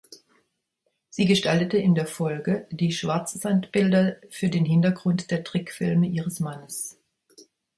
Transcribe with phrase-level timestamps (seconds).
[1.11, 6.97] Sie gestaltete in der Folge die Schwarzsandbilder für den Hintergrund der Trickfilme ihres Mannes.